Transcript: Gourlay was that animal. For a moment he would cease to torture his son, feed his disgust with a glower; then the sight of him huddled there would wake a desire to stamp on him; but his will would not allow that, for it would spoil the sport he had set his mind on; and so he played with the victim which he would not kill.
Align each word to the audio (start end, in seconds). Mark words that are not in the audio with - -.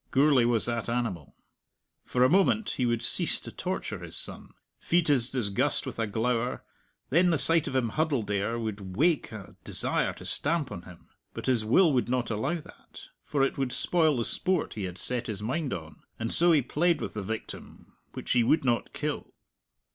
Gourlay 0.09 0.45
was 0.45 0.65
that 0.65 0.89
animal. 0.89 1.35
For 2.05 2.23
a 2.23 2.27
moment 2.31 2.71
he 2.71 2.87
would 2.87 3.03
cease 3.03 3.39
to 3.41 3.51
torture 3.51 3.99
his 3.99 4.17
son, 4.17 4.49
feed 4.79 5.09
his 5.09 5.29
disgust 5.29 5.85
with 5.85 5.99
a 5.99 6.07
glower; 6.07 6.63
then 7.11 7.29
the 7.29 7.37
sight 7.37 7.67
of 7.67 7.75
him 7.75 7.89
huddled 7.89 8.25
there 8.25 8.57
would 8.57 8.95
wake 8.97 9.31
a 9.31 9.55
desire 9.63 10.11
to 10.13 10.25
stamp 10.25 10.71
on 10.71 10.81
him; 10.81 11.11
but 11.35 11.45
his 11.45 11.63
will 11.63 11.93
would 11.93 12.09
not 12.09 12.31
allow 12.31 12.59
that, 12.61 13.09
for 13.23 13.43
it 13.43 13.59
would 13.59 13.71
spoil 13.71 14.17
the 14.17 14.25
sport 14.25 14.73
he 14.73 14.85
had 14.85 14.97
set 14.97 15.27
his 15.27 15.43
mind 15.43 15.71
on; 15.71 16.01
and 16.17 16.33
so 16.33 16.51
he 16.51 16.63
played 16.63 16.99
with 16.99 17.13
the 17.13 17.21
victim 17.21 17.95
which 18.13 18.31
he 18.31 18.43
would 18.43 18.65
not 18.65 18.93
kill. 18.93 19.35